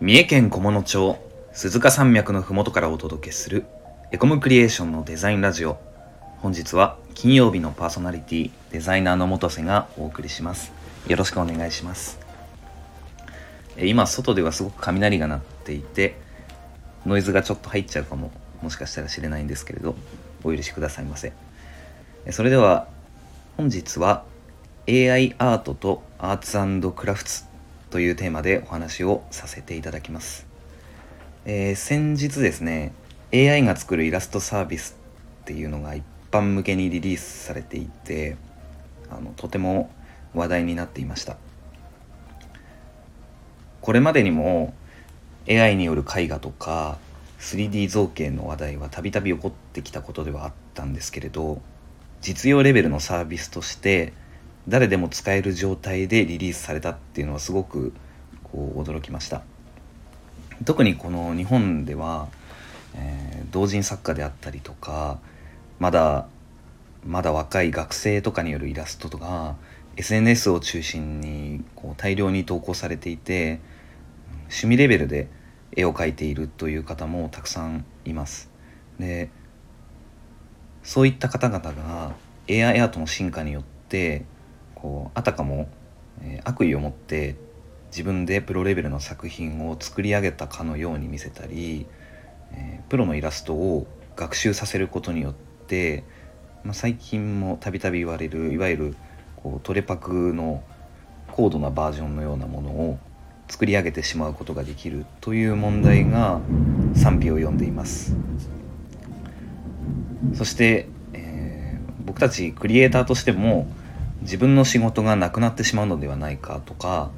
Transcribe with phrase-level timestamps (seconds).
[0.00, 1.18] 三重県菰野町
[1.52, 3.66] 鈴鹿山脈のふもとからお届けする
[4.12, 5.76] エコムクリエーションのデザインラジオ。
[6.36, 10.70] 本日は金曜日のパーソナリティデザイナーの元瀬がお送りします。
[11.08, 12.20] よろしくお願いします。
[13.76, 16.14] え今外ではすごく雷が鳴っていて
[17.04, 18.30] ノイズがちょっと入っちゃうかも
[18.62, 19.96] もしかしたら知れないんですけれど
[20.44, 21.32] お許しくださいませ。
[22.30, 22.86] それでは
[23.56, 24.22] 本日は
[24.88, 26.56] AI アートとアーツ
[26.92, 27.48] クラフツ
[27.90, 30.46] というテーマでお話をさせていただきます、
[31.44, 32.92] えー、先日ですね
[33.32, 34.96] AI が作るイラストサービス
[35.42, 38.36] っていうのが一般向けにリリースされていて
[39.10, 39.90] あのとても
[40.34, 41.36] 話題になっていました。
[43.80, 44.74] これまでにも
[45.48, 46.98] AI による絵画とか
[47.40, 51.62] 3D 造形の話題はたびたび起こってきたことではあったんですけれど
[52.20, 54.12] 実用レベルのサービスとして
[54.68, 57.94] 誰でも使える状態でリリースされたっていうのはすごく
[58.44, 59.42] こう驚きました。
[60.64, 62.28] 特にこの日本では、
[62.94, 65.18] えー、同人作家であったりとか
[65.78, 66.26] まだ
[67.06, 69.56] まだ若い学生とかによるイラストとか
[69.96, 73.60] SNS を中心にこう大量に投稿されていて
[74.42, 75.28] 趣味レベルで
[75.76, 78.50] 絵を描いているという方もたくさんいます。
[78.98, 79.30] で
[80.82, 82.14] そういった方々が
[82.50, 84.24] AI アートの進化によって
[84.80, 85.68] こうあたかも、
[86.22, 87.36] えー、悪意を持って
[87.90, 91.86] 自分でプロレベルの作品を作り上げたかのように見せたり、
[92.52, 95.34] えー、プロのイラストを学習させることによっ
[95.66, 96.04] て、
[96.64, 98.96] まあ、最近もたびたび言われるいわゆる
[99.36, 100.62] こうトレパクの
[101.32, 102.98] 高度なバージョンのようなものを
[103.48, 106.40] 作り上げてしまうことができるという問題が
[106.94, 108.14] 賛否を呼んでいます。
[110.34, 113.66] そして、えー、僕たちクリエイターとしても
[114.22, 117.10] 自分の仕事がなくなってしまうのではないかとか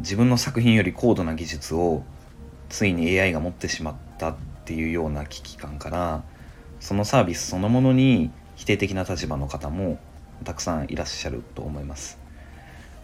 [0.00, 2.02] 自分の作品より高度な技術を
[2.68, 6.24] ついに AI が持ってしまったっていうような危機感から
[6.80, 10.00] そのサービスそのものに否定的な立場の方も
[10.44, 12.18] たくさんいらっしゃると思います。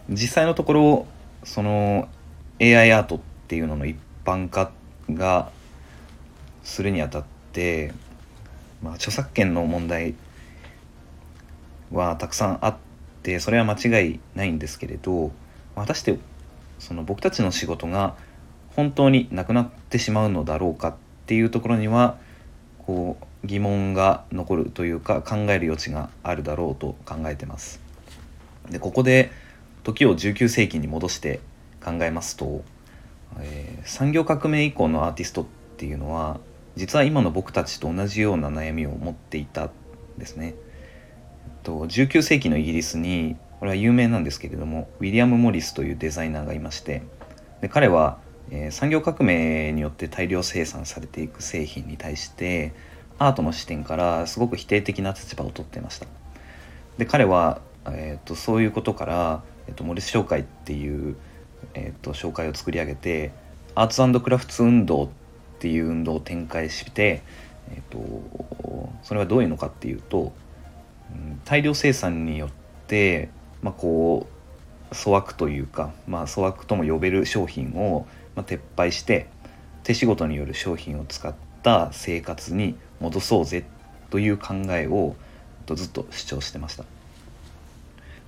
[0.09, 1.07] 実際のところ
[1.43, 2.09] その
[2.59, 3.95] AI アートっていうのの一
[4.25, 4.71] 般化
[5.09, 5.51] が
[6.63, 7.23] するにあたっ
[7.53, 7.93] て、
[8.83, 10.15] まあ、著作権の問題
[11.91, 12.88] はたくさんあって
[13.19, 15.31] ってそれは間違いないんですけれど
[15.75, 16.17] 果たして
[16.79, 18.15] その僕たちの仕事が
[18.75, 22.17] 本当になくなってしまうのだろうかっていうところには
[22.85, 27.81] こう疑問が残るというか考える余地があるだろうと考えてます。
[28.69, 29.31] でここで
[29.83, 31.39] 時を19世紀に戻して
[31.83, 32.63] 考えますと、
[33.39, 35.45] えー、産業革命以降のアーティストっ
[35.77, 36.39] ていうのは
[36.75, 39.71] 実は今の僕たちと同じような悩みを持っていたん
[40.17, 40.55] ですね。
[41.63, 47.03] と19世紀のイギリスにこれは有名なんですけれどもウィリアム・モリスというデザイナーがいまして
[47.61, 48.19] で彼は、
[48.51, 52.73] えー、産業革命によって大量生産されていく製品に対して
[53.17, 56.07] アートの視点からすごく否定的な立場をとってました。
[56.97, 61.15] で彼は、えーと、そういうことから、えーと、モリス商会っていう、
[61.73, 63.31] えーと、紹介を作り上げて
[63.75, 65.09] アーツクラフト運動っ
[65.59, 67.21] ていう運動を展開して、
[67.71, 70.33] えー、とそれはどういうのかっていうと
[71.45, 72.49] 大量生産によっ
[72.87, 73.29] て、
[73.61, 74.27] まあ、こ
[74.91, 79.27] う粗悪というか、まあ、粗悪とも呼べる商品を、まあ、撤廃して
[79.83, 81.33] 手仕事による商品を使っ
[81.63, 83.65] た生活に戻そうぜ
[84.09, 85.15] という考えを
[85.67, 86.83] ずっと主張してました。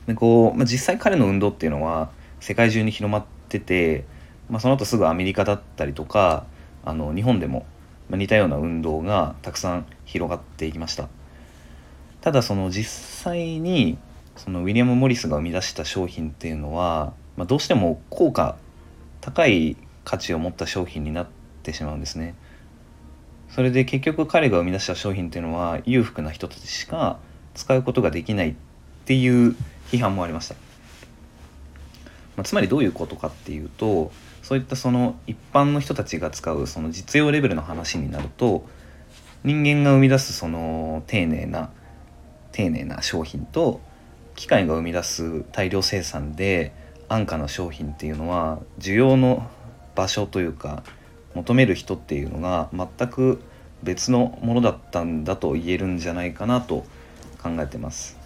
[0.07, 2.09] でこう、まあ、実際彼の運動っていうのは
[2.39, 4.05] 世界中に広まってて、
[4.49, 6.45] まあ、その後すぐアメリカだったりとか
[6.83, 7.65] あの日本でも
[8.09, 11.07] 似たような運動がたくさん広がっていきました。
[12.21, 12.89] ただその実
[13.23, 13.97] 際に
[14.37, 18.55] そのウィリアム・モリスが生み出した商品っていうのは、まあ、どうしても効果
[19.19, 21.27] 高い価値を持った商品になっ
[21.63, 22.35] てしまうんですね。
[23.49, 27.19] それで結局彼が生み出した商品っていうのは裕福な人たちしか
[27.53, 28.55] 使うことができないっ
[29.05, 29.55] ていう
[29.91, 30.55] 批判もありました。
[32.37, 34.11] まあ、つまりどういうことかっていうと
[34.41, 38.65] そういったその一般の人たちが使うその実用レベルの話になると
[39.43, 41.71] 人間が生み出すその丁寧な
[42.51, 43.81] 丁寧な商品と
[44.35, 46.73] 機械が生み出す大量生産で
[47.09, 49.49] 安価な商品っていうのは需要の
[49.95, 50.83] 場所というか
[51.33, 53.41] 求める人っていうのが全く
[53.83, 56.85] 別のものだったんだと言えるんじゃないかなと
[57.41, 58.17] 考えてます。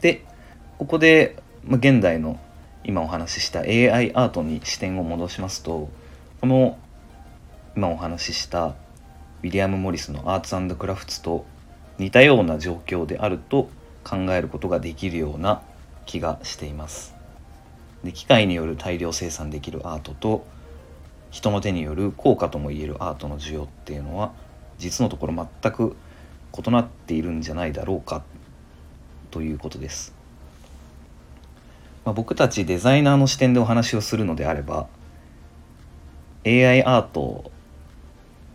[0.00, 0.24] で
[0.78, 1.36] ここで、
[1.68, 2.40] 現代の
[2.82, 5.88] 今お話しした AI アートに視点を戻しますと
[6.40, 6.76] この
[7.76, 11.44] 今お話ししたウィリアム・モリスのアーツクラフツと
[12.02, 13.70] 似たような状況であると
[14.02, 15.62] 考えることができるような
[16.04, 17.14] 気がしています
[18.02, 20.44] で機械による大量生産できるアートと
[21.30, 24.32] 人の手による効果ともいえるアートの需要っていうのは
[24.78, 25.94] 実のところ全く
[26.52, 28.24] 異なっているんじゃないだろうか
[29.30, 30.14] ということです。
[32.04, 34.88] まあ、僕たちデザイナーの視点でお話をするのであれば
[36.44, 37.50] AI アート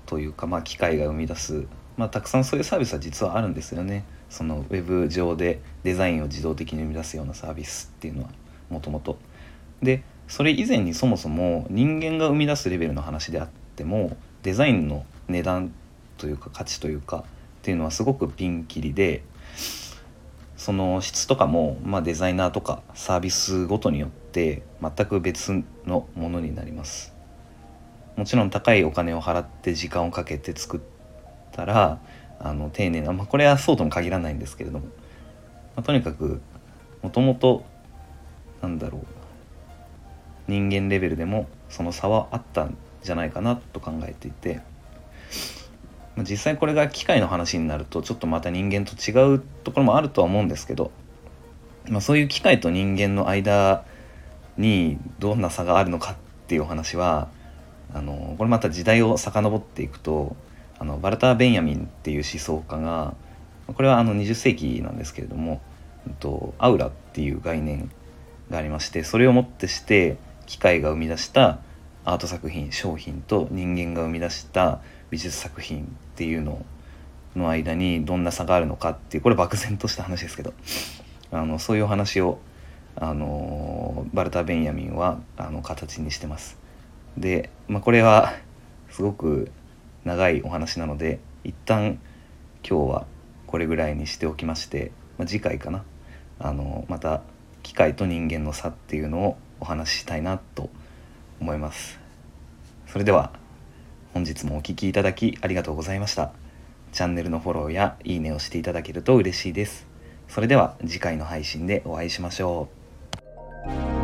[0.06, 1.66] というか、まあ、機械が生み出す、
[1.98, 4.04] まあ、たくさんそういうサービスは実はあるんですよね。
[4.30, 8.30] そのウェブ上でデザインを自動的に生み出すようなサービスっていうのは
[8.70, 9.18] もともと。
[9.82, 15.72] でそれ以前にそもそも人間が生み出すレベルの話であってもデザインの値段
[16.18, 17.24] というか価値というかっ
[17.62, 19.24] ていうのはすごくピンキリで
[20.58, 27.14] その質とかも、まあ、デザイナーとかサービスごとによって全く別のものになります
[28.16, 30.80] もちろん高いお金を払って時間をかけて作っ
[31.58, 32.00] たら
[32.40, 34.92] あの丁寧な、まあ、これはそうとも限らないんですけれども、ま
[35.78, 36.40] あ、とにかく
[37.02, 37.66] もともと
[38.62, 39.02] なんだろう
[40.48, 44.62] 人間レベルでもその差はあったんじゃないかなと考えていて
[46.16, 50.92] ま実際これが機械の話になるとちょっとまた人間と違うところもあるとは思うんですけど、
[51.90, 53.84] まあ、そういう機械と人間の間
[54.58, 56.16] にどんな差があるのかっ
[56.48, 57.30] ていうお話は
[57.94, 60.36] あのこれまた時代を遡っていくと
[60.80, 63.16] あのバルター・ベンヤミンっていう思想家が
[63.68, 65.62] これはあの20世紀なんですけれども、
[66.08, 67.92] えっと、アウラっていう概念
[68.50, 71.60] がありましてそれをもってして機械が生み出した
[72.06, 74.80] アート作品商品と人間が生み出した
[75.10, 76.66] 美術作品っていうの
[77.36, 80.54] の間にどんな差があるのかっていうこれ漠然とした話ですけど
[81.32, 82.40] あのそういうお話を
[82.96, 86.58] あのバルタ・ベンヤミンはあの形にしてます。
[87.16, 88.34] で、まあ、これは
[88.90, 89.52] すごく
[90.08, 92.00] 長いお話なので一旦
[92.68, 93.06] 今日は
[93.46, 95.84] これぐらいにしておきまして、まあ、次回かな。
[96.40, 97.22] あのまた
[97.64, 100.70] 機械と人間の差っていうのをお話ししたいなと
[101.40, 102.00] 思います。
[102.88, 103.32] それでは
[104.14, 106.32] 本日もお聴きいただきありがとうございました。
[106.92, 109.88] チャンネルのフォローやいいねをしていただけると嬉しいです。
[110.28, 112.70] それでは次回の配信でお会いしましょ
[113.94, 113.97] う。